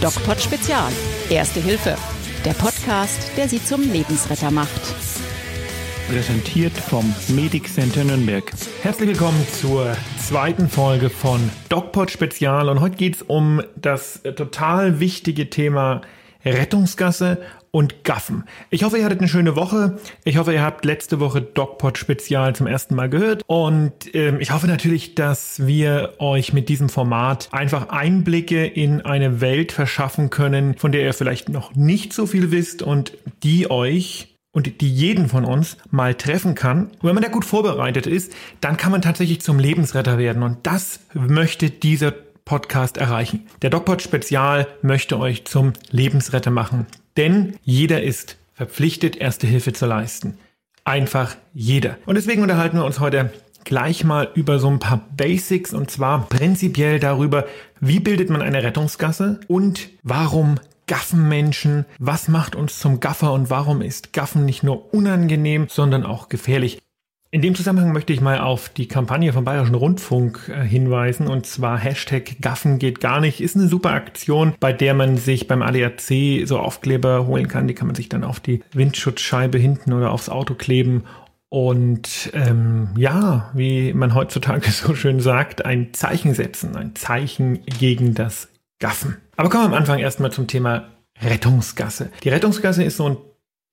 [0.00, 0.90] DocPod Spezial.
[1.28, 1.96] Erste Hilfe.
[2.44, 4.80] Der Podcast, der Sie zum Lebensretter macht.
[6.08, 8.50] Präsentiert vom Medic Center Nürnberg.
[8.82, 12.68] Herzlich willkommen zur zweiten Folge von DocPod Spezial.
[12.68, 16.00] Und heute geht es um das total wichtige Thema
[16.44, 17.38] Rettungsgasse
[17.70, 18.44] und Gaffen.
[18.70, 19.98] Ich hoffe, ihr hattet eine schöne Woche.
[20.24, 23.42] Ich hoffe, ihr habt letzte Woche DocPod Spezial zum ersten Mal gehört.
[23.46, 29.40] Und ähm, ich hoffe natürlich, dass wir euch mit diesem Format einfach Einblicke in eine
[29.40, 34.30] Welt verschaffen können, von der ihr vielleicht noch nicht so viel wisst und die euch
[34.52, 36.86] und die jeden von uns mal treffen kann.
[36.86, 40.42] Und wenn man da gut vorbereitet ist, dann kann man tatsächlich zum Lebensretter werden.
[40.42, 42.12] Und das möchte dieser
[42.50, 43.46] Podcast erreichen.
[43.62, 46.86] Der DocPod Spezial möchte euch zum Lebensretter machen.
[47.16, 50.36] Denn jeder ist verpflichtet, erste Hilfe zu leisten.
[50.82, 51.96] Einfach jeder.
[52.06, 53.32] Und deswegen unterhalten wir uns heute
[53.62, 57.46] gleich mal über so ein paar Basics und zwar prinzipiell darüber,
[57.78, 60.56] wie bildet man eine Rettungsgasse und warum
[60.88, 66.04] gaffen Menschen, was macht uns zum Gaffer und warum ist Gaffen nicht nur unangenehm, sondern
[66.04, 66.80] auch gefährlich.
[67.32, 71.46] In dem Zusammenhang möchte ich mal auf die Kampagne vom Bayerischen Rundfunk äh, hinweisen und
[71.46, 73.40] zwar Hashtag Gaffen geht gar nicht.
[73.40, 77.68] Ist eine super Aktion, bei der man sich beim ADAC so Aufkleber holen kann.
[77.68, 81.04] Die kann man sich dann auf die Windschutzscheibe hinten oder aufs Auto kleben
[81.48, 88.14] und ähm, ja, wie man heutzutage so schön sagt, ein Zeichen setzen, ein Zeichen gegen
[88.14, 88.48] das
[88.80, 89.18] Gaffen.
[89.36, 90.88] Aber kommen wir am Anfang erstmal zum Thema
[91.22, 92.10] Rettungsgasse.
[92.24, 93.16] Die Rettungsgasse ist so ein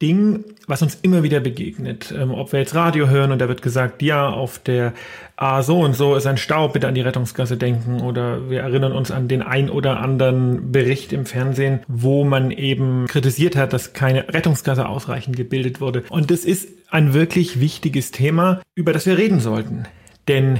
[0.01, 2.13] Ding, was uns immer wieder begegnet.
[2.15, 4.93] Ähm, ob wir jetzt Radio hören und da wird gesagt, ja, auf der
[5.35, 8.01] A so und so ist ein Stau, bitte an die Rettungsgasse denken.
[8.01, 13.07] Oder wir erinnern uns an den ein oder anderen Bericht im Fernsehen, wo man eben
[13.07, 16.03] kritisiert hat, dass keine Rettungsgasse ausreichend gebildet wurde.
[16.09, 19.85] Und das ist ein wirklich wichtiges Thema, über das wir reden sollten.
[20.27, 20.59] Denn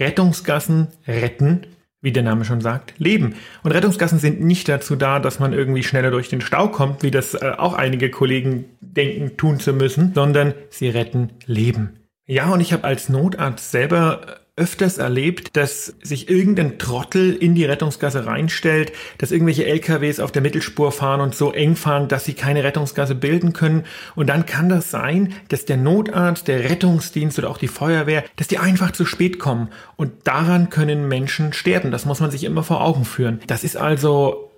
[0.00, 1.66] Rettungsgassen retten
[2.04, 3.34] wie der Name schon sagt, leben.
[3.62, 7.10] Und Rettungsgassen sind nicht dazu da, dass man irgendwie schneller durch den Stau kommt, wie
[7.10, 12.00] das äh, auch einige Kollegen denken, tun zu müssen, sondern sie retten Leben.
[12.26, 17.64] Ja, und ich habe als Notarzt selber öfters erlebt, dass sich irgendein Trottel in die
[17.64, 22.34] Rettungsgasse reinstellt, dass irgendwelche LKWs auf der Mittelspur fahren und so eng fahren, dass sie
[22.34, 23.84] keine Rettungsgasse bilden können.
[24.14, 28.46] Und dann kann das sein, dass der Notarzt, der Rettungsdienst oder auch die Feuerwehr, dass
[28.46, 29.70] die einfach zu spät kommen.
[29.96, 31.90] Und daran können Menschen sterben.
[31.90, 33.40] Das muss man sich immer vor Augen führen.
[33.48, 34.52] Das ist also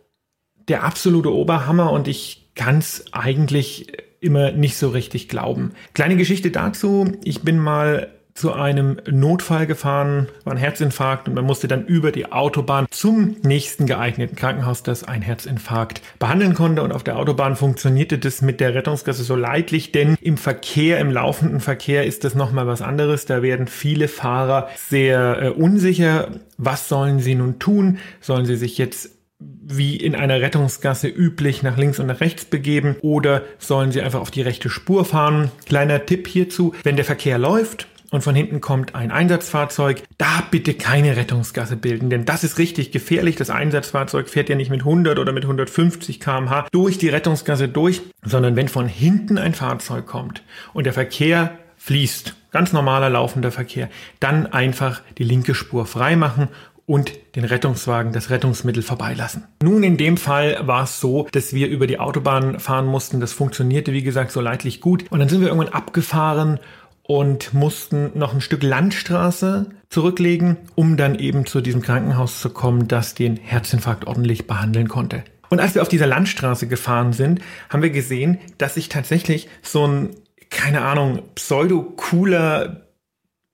[0.68, 3.86] der absolute Oberhammer und ich kann es eigentlich
[4.20, 5.72] immer nicht so richtig glauben.
[5.94, 7.12] Kleine Geschichte dazu.
[7.24, 12.12] Ich bin mal zu einem Notfall gefahren, war ein Herzinfarkt und man musste dann über
[12.12, 16.82] die Autobahn zum nächsten geeigneten Krankenhaus, das ein Herzinfarkt behandeln konnte.
[16.82, 21.10] Und auf der Autobahn funktionierte das mit der Rettungsgasse so leidlich, denn im Verkehr, im
[21.10, 23.24] laufenden Verkehr ist das nochmal was anderes.
[23.24, 26.28] Da werden viele Fahrer sehr äh, unsicher.
[26.58, 27.98] Was sollen sie nun tun?
[28.20, 32.96] Sollen sie sich jetzt wie in einer Rettungsgasse üblich nach links und nach rechts begeben
[33.02, 35.50] oder sollen sie einfach auf die rechte Spur fahren?
[35.66, 37.86] Kleiner Tipp hierzu, wenn der Verkehr läuft
[38.16, 42.90] und von hinten kommt ein Einsatzfahrzeug, da bitte keine Rettungsgasse bilden, denn das ist richtig
[42.90, 43.36] gefährlich.
[43.36, 48.00] Das Einsatzfahrzeug fährt ja nicht mit 100 oder mit 150 kmh durch die Rettungsgasse durch,
[48.24, 53.90] sondern wenn von hinten ein Fahrzeug kommt und der Verkehr fließt, ganz normaler laufender Verkehr,
[54.18, 56.48] dann einfach die linke Spur freimachen
[56.86, 59.44] und den Rettungswagen, das Rettungsmittel vorbeilassen.
[59.62, 63.20] Nun, in dem Fall war es so, dass wir über die Autobahn fahren mussten.
[63.20, 65.04] Das funktionierte, wie gesagt, so leidlich gut.
[65.10, 66.60] Und dann sind wir irgendwann abgefahren
[67.06, 72.88] und mussten noch ein Stück Landstraße zurücklegen, um dann eben zu diesem Krankenhaus zu kommen,
[72.88, 75.22] das den Herzinfarkt ordentlich behandeln konnte.
[75.48, 77.40] Und als wir auf dieser Landstraße gefahren sind,
[77.70, 80.10] haben wir gesehen, dass sich tatsächlich so ein,
[80.50, 82.85] keine Ahnung, pseudo-cooler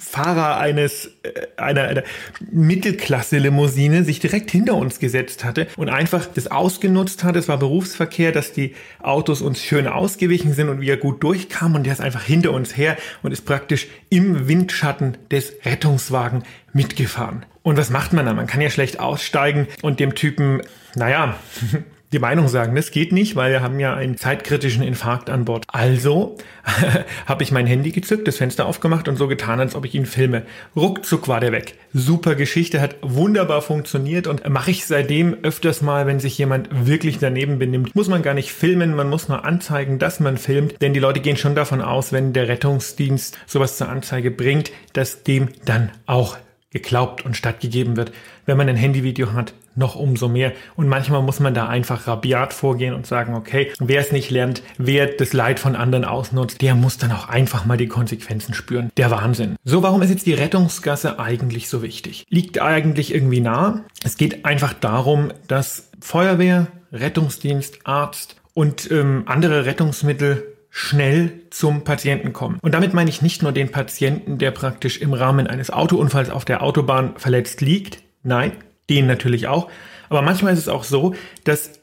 [0.02, 2.02] Fahrer eines äh, einer, einer
[2.50, 7.36] Mittelklasse-Limousine sich direkt hinter uns gesetzt hatte und einfach das ausgenutzt hat.
[7.36, 11.84] Es war Berufsverkehr, dass die Autos uns schön ausgewichen sind und wir gut durchkamen und
[11.84, 17.46] der ist einfach hinter uns her und ist praktisch im Windschatten des Rettungswagen mitgefahren.
[17.62, 18.34] Und was macht man da?
[18.34, 20.62] Man kann ja schlecht aussteigen und dem Typen,
[20.96, 21.36] naja,
[22.12, 25.64] die Meinung sagen, das geht nicht, weil wir haben ja einen zeitkritischen Infarkt an Bord.
[25.68, 26.36] Also
[27.26, 30.04] habe ich mein Handy gezückt, das Fenster aufgemacht und so getan, als ob ich ihn
[30.04, 30.42] filme.
[30.76, 31.74] Ruckzuck war der weg.
[31.94, 37.18] Super Geschichte, hat wunderbar funktioniert und mache ich seitdem öfters mal, wenn sich jemand wirklich
[37.18, 37.94] daneben benimmt.
[37.94, 41.20] Muss man gar nicht filmen, man muss nur anzeigen, dass man filmt, denn die Leute
[41.20, 46.36] gehen schon davon aus, wenn der Rettungsdienst sowas zur Anzeige bringt, dass dem dann auch
[46.72, 48.12] geglaubt und stattgegeben wird.
[48.46, 50.52] Wenn man ein Handyvideo hat, noch umso mehr.
[50.76, 54.62] Und manchmal muss man da einfach rabiat vorgehen und sagen, okay, wer es nicht lernt,
[54.78, 58.90] wer das Leid von anderen ausnutzt, der muss dann auch einfach mal die Konsequenzen spüren.
[58.96, 59.56] Der Wahnsinn.
[59.64, 62.24] So, warum ist jetzt die Rettungsgasse eigentlich so wichtig?
[62.28, 63.84] Liegt eigentlich irgendwie nah.
[64.04, 72.32] Es geht einfach darum, dass Feuerwehr, Rettungsdienst, Arzt und ähm, andere Rettungsmittel schnell zum Patienten
[72.32, 72.58] kommen.
[72.62, 76.46] Und damit meine ich nicht nur den Patienten, der praktisch im Rahmen eines Autounfalls auf
[76.46, 78.02] der Autobahn verletzt liegt.
[78.22, 78.52] Nein,
[78.90, 79.70] den natürlich auch.
[80.08, 81.14] Aber manchmal ist es auch so,
[81.44, 81.82] dass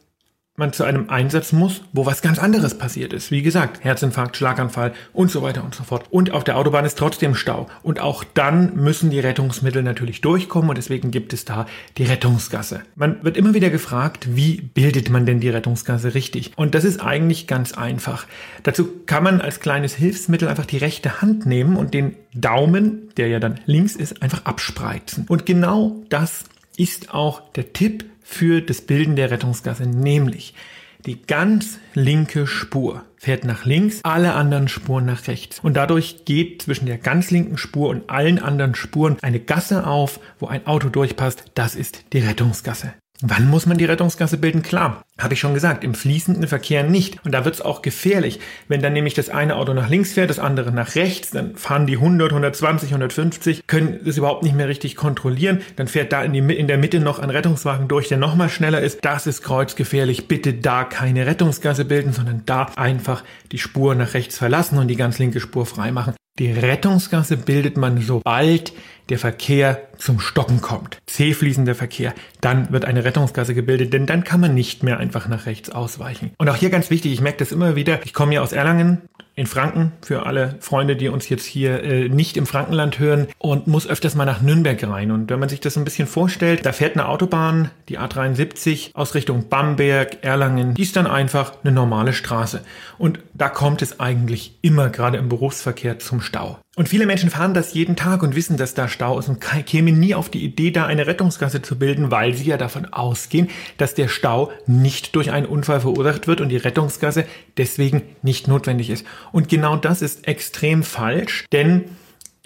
[0.60, 3.32] man zu einem Einsatz muss, wo was ganz anderes passiert ist.
[3.32, 6.06] Wie gesagt, Herzinfarkt, Schlaganfall und so weiter und so fort.
[6.12, 7.68] Und auf der Autobahn ist trotzdem Stau.
[7.82, 11.66] Und auch dann müssen die Rettungsmittel natürlich durchkommen und deswegen gibt es da
[11.98, 12.82] die Rettungsgasse.
[12.96, 16.52] Man wird immer wieder gefragt, wie bildet man denn die Rettungsgasse richtig?
[16.58, 18.28] Und das ist eigentlich ganz einfach.
[18.64, 23.30] Dazu kann man als kleines Hilfsmittel einfach die rechte Hand nehmen und den Daumen, der
[23.30, 25.26] ja dann links ist, einfach abspreizen.
[25.30, 26.44] Und genau das
[26.80, 30.54] ist auch der Tipp für das Bilden der Rettungsgasse, nämlich
[31.06, 35.60] die ganz linke Spur fährt nach links, alle anderen Spuren nach rechts.
[35.60, 40.20] Und dadurch geht zwischen der ganz linken Spur und allen anderen Spuren eine Gasse auf,
[40.40, 41.46] wo ein Auto durchpasst.
[41.54, 42.94] Das ist die Rettungsgasse.
[43.22, 44.62] Wann muss man die Rettungsgasse bilden?
[44.62, 47.18] Klar, habe ich schon gesagt, im fließenden Verkehr nicht.
[47.26, 48.40] Und da wird es auch gefährlich.
[48.70, 51.86] Wenn dann nämlich das eine Auto nach links fährt, das andere nach rechts, dann fahren
[51.86, 55.60] die 100, 120, 150, können das überhaupt nicht mehr richtig kontrollieren.
[55.76, 58.80] Dann fährt da in, die, in der Mitte noch ein Rettungswagen durch, der nochmal schneller
[58.80, 59.00] ist.
[59.04, 60.30] Das ist kreuzgefährlich.
[60.30, 64.96] Bitte da keine Rettungsgasse bilden, sondern da einfach die Spur nach rechts verlassen und die
[64.96, 66.14] ganz linke Spur freimachen.
[66.40, 68.72] Die Rettungsgasse bildet man, sobald
[69.10, 70.98] der Verkehr zum Stocken kommt.
[71.08, 72.14] C-fließender Verkehr.
[72.42, 76.32] Dann wird eine Rettungsgasse gebildet, denn dann kann man nicht mehr einfach nach rechts ausweichen.
[76.38, 79.02] Und auch hier ganz wichtig, ich merke das immer wieder, ich komme ja aus Erlangen,
[79.40, 83.68] in Franken, für alle Freunde, die uns jetzt hier äh, nicht im Frankenland hören und
[83.68, 85.12] muss öfters mal nach Nürnberg rein.
[85.12, 89.16] Und wenn man sich das ein bisschen vorstellt, da fährt eine Autobahn, die A73 aus
[89.16, 92.66] Richtung Bamberg, Erlangen, die ist dann einfach eine normale Straße.
[92.98, 96.60] Und da kommt es eigentlich immer gerade im Berufsverkehr zum Stau.
[96.80, 100.00] Und viele Menschen fahren das jeden Tag und wissen, dass da Stau ist und kämen
[100.00, 103.96] nie auf die Idee, da eine Rettungsgasse zu bilden, weil sie ja davon ausgehen, dass
[103.96, 107.26] der Stau nicht durch einen Unfall verursacht wird und die Rettungsgasse
[107.58, 109.06] deswegen nicht notwendig ist.
[109.34, 111.84] Und genau das ist extrem falsch, denn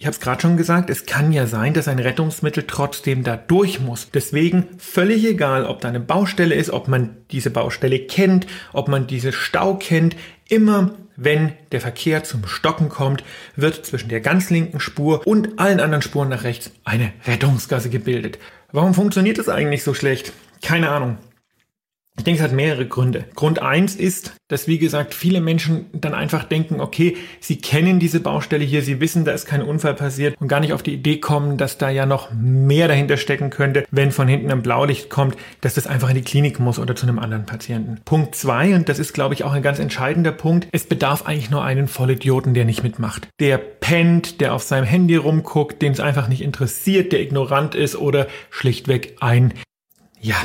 [0.04, 3.38] ich habe es gerade schon gesagt, es kann ja sein, dass ein Rettungsmittel trotzdem da
[3.38, 4.10] durch muss.
[4.14, 9.08] Deswegen völlig egal, ob da eine Baustelle ist, ob man diese Baustelle kennt, ob man
[9.08, 10.18] diese Stau kennt,
[10.50, 13.24] immer wenn der Verkehr zum Stocken kommt,
[13.56, 18.40] wird zwischen der ganz linken Spur und allen anderen Spuren nach rechts eine Rettungsgasse gebildet.
[18.74, 20.34] Warum funktioniert das eigentlich so schlecht?
[20.62, 21.18] Keine Ahnung.
[22.16, 23.26] Ich denke, es hat mehrere Gründe.
[23.34, 28.20] Grund eins ist, dass, wie gesagt, viele Menschen dann einfach denken, okay, sie kennen diese
[28.20, 31.18] Baustelle hier, sie wissen, da ist kein Unfall passiert und gar nicht auf die Idee
[31.18, 35.38] kommen, dass da ja noch mehr dahinter stecken könnte, wenn von hinten ein Blaulicht kommt,
[35.62, 38.00] dass das einfach in die Klinik muss oder zu einem anderen Patienten.
[38.06, 41.50] Punkt zwei, und das ist, glaube ich, auch ein ganz entscheidender Punkt, es bedarf eigentlich
[41.50, 43.28] nur einen Vollidioten, der nicht mitmacht.
[43.40, 47.96] Der pennt, der auf seinem Handy rumguckt, den es einfach nicht interessiert, der ignorant ist
[47.96, 49.56] oder schlichtweg ein,
[50.22, 50.38] ja,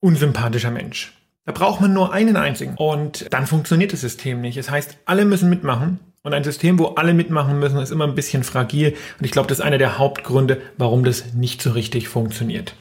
[0.00, 1.12] unsympathischer Mensch.
[1.46, 4.58] Da braucht man nur einen einzigen und dann funktioniert das System nicht.
[4.58, 8.14] Das heißt, alle müssen mitmachen und ein System, wo alle mitmachen müssen, ist immer ein
[8.14, 12.08] bisschen fragil und ich glaube, das ist einer der Hauptgründe, warum das nicht so richtig
[12.08, 12.74] funktioniert.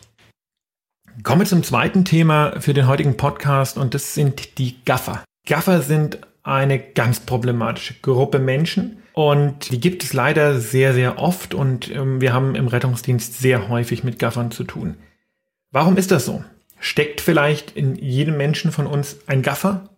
[1.24, 5.24] Kommen wir zum zweiten Thema für den heutigen Podcast und das sind die Gaffer.
[5.48, 11.54] Gaffer sind eine ganz problematische Gruppe Menschen und die gibt es leider sehr, sehr oft
[11.54, 14.96] und ähm, wir haben im Rettungsdienst sehr häufig mit Gaffern zu tun.
[15.72, 16.44] Warum ist das so?
[16.79, 19.89] Steckt vielleicht in jedem Menschen von uns ein Gaffer?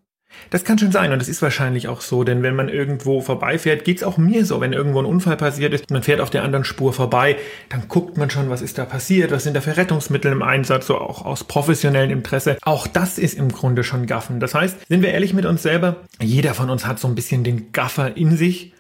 [0.50, 3.85] Das kann schon sein und das ist wahrscheinlich auch so, denn wenn man irgendwo vorbeifährt,
[3.85, 6.65] geht's auch mir so, wenn irgendwo ein Unfall passiert ist, man fährt auf der anderen
[6.65, 7.38] Spur vorbei,
[7.69, 10.88] dann guckt man schon, was ist da passiert, was sind da für Rettungsmittel im Einsatz,
[10.88, 12.57] so auch aus professionellem Interesse.
[12.63, 14.39] Auch das ist im Grunde schon Gaffen.
[14.39, 17.43] Das heißt, sind wir ehrlich mit uns selber, jeder von uns hat so ein bisschen
[17.43, 18.73] den Gaffer in sich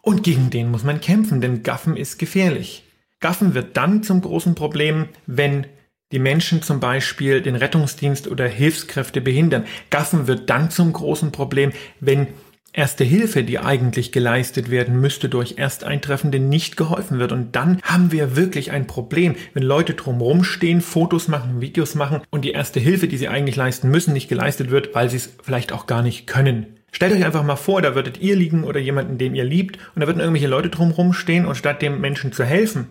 [0.00, 2.84] und gegen den muss man kämpfen, denn Gaffen ist gefährlich.
[3.20, 5.66] Gaffen wird dann zum großen Problem, wenn
[6.12, 9.64] die Menschen zum Beispiel den Rettungsdienst oder Hilfskräfte behindern.
[9.90, 12.28] Gaffen wird dann zum großen Problem, wenn
[12.74, 17.30] Erste Hilfe, die eigentlich geleistet werden müsste durch Ersteintreffende, nicht geholfen wird.
[17.30, 22.22] Und dann haben wir wirklich ein Problem, wenn Leute drumherum stehen, Fotos machen, Videos machen
[22.30, 25.34] und die erste Hilfe, die sie eigentlich leisten müssen, nicht geleistet wird, weil sie es
[25.42, 26.78] vielleicht auch gar nicht können.
[26.92, 30.00] Stellt euch einfach mal vor, da würdet ihr liegen oder jemanden, den ihr liebt, und
[30.00, 32.88] da würden irgendwelche Leute drumherum stehen und statt dem Menschen zu helfen,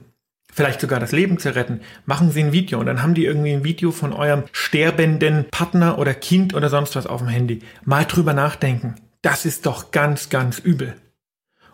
[0.51, 3.53] vielleicht sogar das Leben zu retten, machen Sie ein Video und dann haben die irgendwie
[3.53, 7.60] ein Video von eurem sterbenden Partner oder Kind oder sonst was auf dem Handy.
[7.84, 8.96] Mal drüber nachdenken.
[9.22, 10.96] Das ist doch ganz, ganz übel.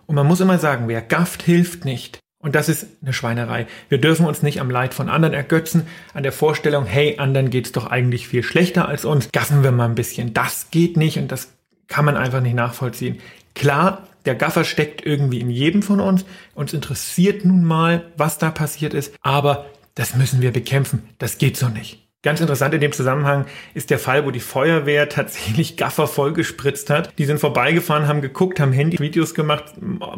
[0.05, 2.19] Und man muss immer sagen, wer gafft, hilft nicht.
[2.39, 3.67] Und das ist eine Schweinerei.
[3.89, 7.71] Wir dürfen uns nicht am Leid von anderen ergötzen, an der Vorstellung, hey, anderen geht's
[7.71, 9.31] doch eigentlich viel schlechter als uns.
[9.31, 10.33] Gaffen wir mal ein bisschen.
[10.33, 11.53] Das geht nicht und das
[11.87, 13.19] kann man einfach nicht nachvollziehen.
[13.57, 16.25] Klar, der Gaffer steckt irgendwie in jedem von uns.
[16.53, 21.09] Uns interessiert nun mal, was da passiert ist, aber das müssen wir bekämpfen.
[21.17, 22.06] Das geht so nicht.
[22.23, 23.45] Ganz interessant in dem Zusammenhang
[23.75, 27.13] ist der Fall, wo die Feuerwehr tatsächlich Gaffer vollgespritzt hat.
[27.19, 29.65] Die sind vorbeigefahren, haben geguckt, haben Handy-Videos gemacht,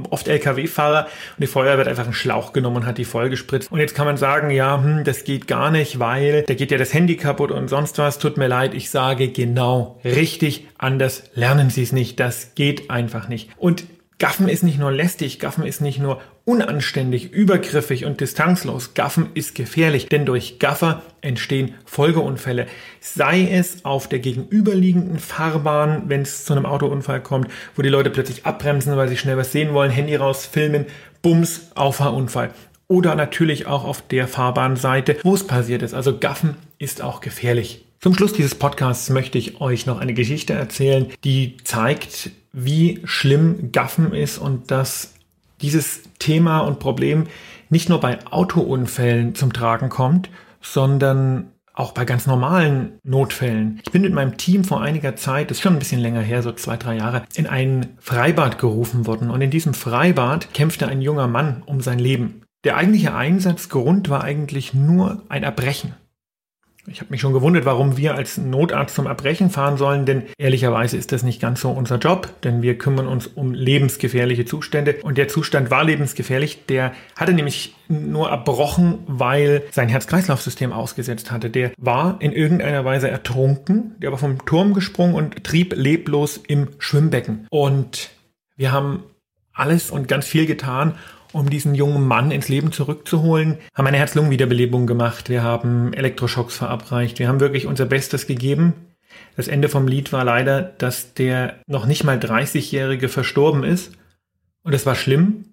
[0.09, 3.69] oft LKW-Fahrer und die Feuerwehr hat einfach einen Schlauch genommen und hat die vollgespritzt.
[3.69, 6.77] Und jetzt kann man sagen, ja, hm, das geht gar nicht, weil da geht ja
[6.77, 8.17] das Handy kaputt und sonst was.
[8.17, 12.19] Tut mir leid, ich sage genau richtig, anders lernen Sie es nicht.
[12.19, 13.49] Das geht einfach nicht.
[13.57, 13.83] Und
[14.19, 18.95] Gaffen ist nicht nur lästig, Gaffen ist nicht nur unanständig, übergriffig und distanzlos.
[18.95, 22.65] Gaffen ist gefährlich, denn durch Gaffer entstehen Folgeunfälle.
[22.99, 28.09] Sei es auf der gegenüberliegenden Fahrbahn, wenn es zu einem Autounfall kommt, wo die Leute
[28.09, 30.87] plötzlich abbremsen, weil sie schnell was sehen wollen, Handy raus, filmen,
[31.21, 32.49] Bums, Auffahrunfall.
[32.87, 35.93] Oder natürlich auch auf der Fahrbahnseite, wo es passiert ist.
[35.93, 37.85] Also Gaffen ist auch gefährlich.
[37.99, 43.71] Zum Schluss dieses Podcasts möchte ich euch noch eine Geschichte erzählen, die zeigt, wie schlimm
[43.71, 45.13] Gaffen ist und dass
[45.61, 47.27] dieses Thema und Problem
[47.69, 50.29] nicht nur bei Autounfällen zum Tragen kommt,
[50.61, 53.79] sondern auch bei ganz normalen Notfällen.
[53.85, 56.43] Ich bin mit meinem Team vor einiger Zeit, das ist schon ein bisschen länger her,
[56.43, 59.29] so zwei, drei Jahre, in ein Freibad gerufen worden.
[59.29, 62.41] Und in diesem Freibad kämpfte ein junger Mann um sein Leben.
[62.65, 65.93] Der eigentliche Einsatzgrund war eigentlich nur ein Erbrechen.
[66.91, 70.97] Ich habe mich schon gewundert, warum wir als Notarzt zum Erbrechen fahren sollen, denn ehrlicherweise
[70.97, 75.17] ist das nicht ganz so unser Job, denn wir kümmern uns um lebensgefährliche Zustände und
[75.17, 76.65] der Zustand war lebensgefährlich.
[76.67, 81.49] Der hatte nämlich nur erbrochen, weil sein Herz-Kreislauf-System ausgesetzt hatte.
[81.49, 86.69] Der war in irgendeiner Weise ertrunken, der war vom Turm gesprungen und trieb leblos im
[86.79, 87.47] Schwimmbecken.
[87.49, 88.09] Und
[88.55, 89.03] wir haben
[89.53, 90.95] alles und ganz viel getan,
[91.31, 95.29] um diesen jungen Mann ins Leben zurückzuholen, haben eine Herz-Lungen-Wiederbelebung gemacht.
[95.29, 97.19] Wir haben Elektroschocks verabreicht.
[97.19, 98.73] Wir haben wirklich unser Bestes gegeben.
[99.35, 103.93] Das Ende vom Lied war leider, dass der noch nicht mal 30-Jährige verstorben ist.
[104.63, 105.45] Und das war schlimm.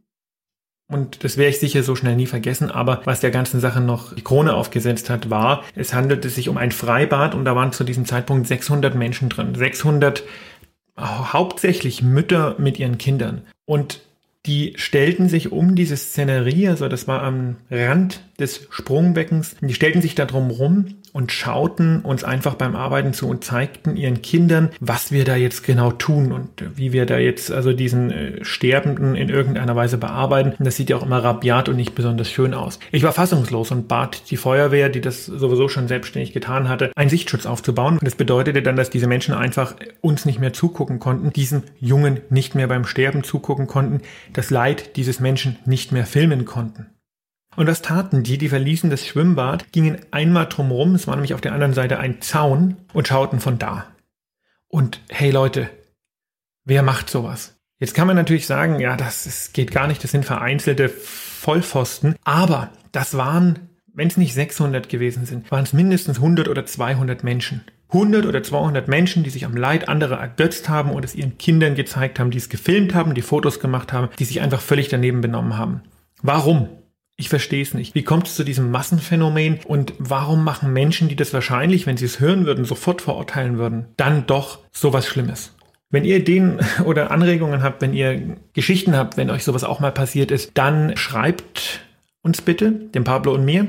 [0.88, 2.70] Und das werde ich sicher so schnell nie vergessen.
[2.70, 6.56] Aber was der ganzen Sache noch die Krone aufgesetzt hat, war, es handelte sich um
[6.56, 9.54] ein Freibad und da waren zu diesem Zeitpunkt 600 Menschen drin.
[9.54, 10.22] 600
[10.98, 13.42] hauptsächlich Mütter mit ihren Kindern.
[13.64, 14.00] Und
[14.46, 20.02] die stellten sich um diese Szenerie, also das war am Rand des Sprungbeckens, die stellten
[20.02, 24.68] sich da drum rum und schauten uns einfach beim Arbeiten zu und zeigten ihren Kindern,
[24.80, 29.14] was wir da jetzt genau tun und wie wir da jetzt also diesen äh, Sterbenden
[29.14, 30.52] in irgendeiner Weise bearbeiten.
[30.58, 32.78] Und das sieht ja auch immer rabiat und nicht besonders schön aus.
[32.92, 37.08] Ich war fassungslos und bat die Feuerwehr, die das sowieso schon selbstständig getan hatte, einen
[37.08, 37.94] Sichtschutz aufzubauen.
[37.94, 42.20] Und das bedeutete dann, dass diese Menschen einfach uns nicht mehr zugucken konnten, diesem Jungen
[42.28, 44.02] nicht mehr beim Sterben zugucken konnten,
[44.34, 46.88] das Leid dieses Menschen nicht mehr filmen konnten.
[47.56, 48.38] Und was taten die?
[48.38, 52.20] Die verließen das Schwimmbad, gingen einmal drumherum, es war nämlich auf der anderen Seite ein
[52.20, 53.86] Zaun, und schauten von da.
[54.68, 55.70] Und hey Leute,
[56.64, 57.54] wer macht sowas?
[57.78, 62.16] Jetzt kann man natürlich sagen, ja, das ist, geht gar nicht, das sind vereinzelte Vollpfosten,
[62.24, 67.22] aber das waren, wenn es nicht 600 gewesen sind, waren es mindestens 100 oder 200
[67.22, 67.64] Menschen.
[67.88, 71.74] 100 oder 200 Menschen, die sich am Leid anderer ergötzt haben und es ihren Kindern
[71.74, 75.20] gezeigt haben, die es gefilmt haben, die Fotos gemacht haben, die sich einfach völlig daneben
[75.20, 75.82] benommen haben.
[76.22, 76.68] Warum?
[77.18, 77.94] Ich verstehe es nicht.
[77.94, 82.04] Wie kommt es zu diesem Massenphänomen und warum machen Menschen, die das wahrscheinlich, wenn sie
[82.04, 85.54] es hören würden, sofort verurteilen würden, dann doch sowas Schlimmes?
[85.88, 89.92] Wenn ihr Ideen oder Anregungen habt, wenn ihr Geschichten habt, wenn euch sowas auch mal
[89.92, 91.80] passiert ist, dann schreibt
[92.22, 93.68] uns bitte, dem Pablo und mir,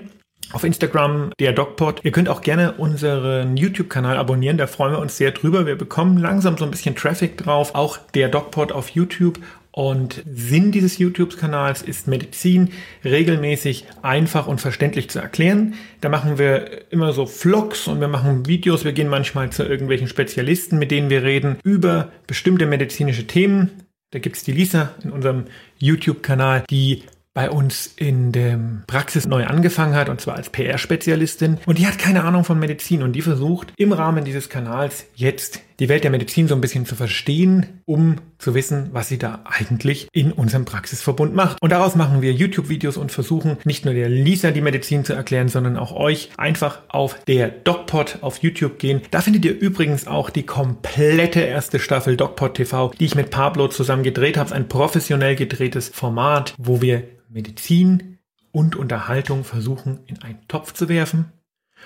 [0.51, 2.01] auf Instagram der DocPod.
[2.03, 5.65] Ihr könnt auch gerne unseren YouTube-Kanal abonnieren, da freuen wir uns sehr drüber.
[5.65, 9.39] Wir bekommen langsam so ein bisschen Traffic drauf, auch der DocPod auf YouTube
[9.77, 12.69] und Sinn dieses YouTube-Kanals ist Medizin
[13.05, 15.75] regelmäßig einfach und verständlich zu erklären.
[16.01, 18.85] Da machen wir immer so Vlogs und wir machen Videos.
[18.85, 23.69] Wir gehen manchmal zu irgendwelchen Spezialisten, mit denen wir reden über bestimmte medizinische Themen.
[24.09, 25.43] Da gibt's die Lisa in unserem
[25.77, 27.03] YouTube-Kanal, die
[27.37, 31.59] bei uns in der Praxis neu angefangen hat, und zwar als PR-Spezialistin.
[31.67, 35.61] Und die hat keine Ahnung von Medizin und die versucht im Rahmen dieses Kanals jetzt
[35.79, 39.43] die Welt der Medizin so ein bisschen zu verstehen, um zu wissen, was sie da
[39.45, 41.61] eigentlich in unserem Praxisverbund macht.
[41.61, 45.47] Und daraus machen wir YouTube-Videos und versuchen nicht nur der Lisa die Medizin zu erklären,
[45.47, 49.01] sondern auch euch einfach auf der DocPod auf YouTube gehen.
[49.11, 53.67] Da findet ihr übrigens auch die komplette erste Staffel DocPod TV, die ich mit Pablo
[53.67, 54.55] zusammen gedreht habe.
[54.55, 58.19] Ein professionell gedrehtes Format, wo wir Medizin
[58.51, 61.31] und Unterhaltung versuchen in einen Topf zu werfen.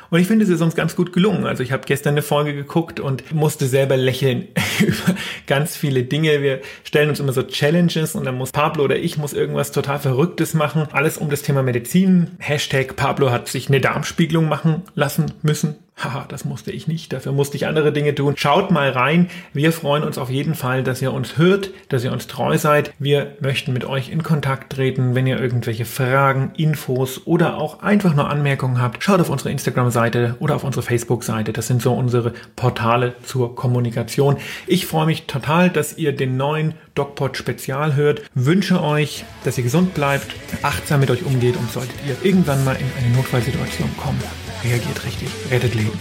[0.09, 1.45] Und ich finde, es ist uns ganz gut gelungen.
[1.45, 4.47] Also ich habe gestern eine Folge geguckt und musste selber lächeln
[4.79, 5.15] über
[5.47, 6.41] ganz viele Dinge.
[6.41, 9.99] Wir stellen uns immer so Challenges und dann muss Pablo oder ich muss irgendwas total
[9.99, 10.87] Verrücktes machen.
[10.91, 12.31] Alles um das Thema Medizin.
[12.39, 15.75] Hashtag Pablo hat sich eine Darmspiegelung machen lassen müssen.
[16.03, 18.33] Haha, das musste ich nicht, dafür musste ich andere Dinge tun.
[18.35, 19.29] Schaut mal rein.
[19.53, 22.91] Wir freuen uns auf jeden Fall, dass ihr uns hört, dass ihr uns treu seid.
[22.97, 28.15] Wir möchten mit euch in Kontakt treten, wenn ihr irgendwelche Fragen, Infos oder auch einfach
[28.15, 29.03] nur Anmerkungen habt.
[29.03, 31.53] Schaut auf unsere Instagram-Seite oder auf unsere Facebook-Seite.
[31.53, 34.37] Das sind so unsere Portale zur Kommunikation.
[34.65, 38.23] Ich freue mich total, dass ihr den neuen DocPod Spezial hört.
[38.33, 42.75] Wünsche euch, dass ihr gesund bleibt, achtsam mit euch umgeht und solltet ihr irgendwann mal
[42.75, 44.19] in eine Notfallsituation kommen
[44.63, 45.99] reagiert richtig, rettet Leben.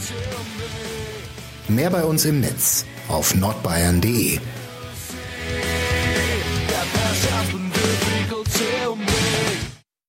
[1.68, 4.38] Mehr bei uns im Netz auf nordbayern.de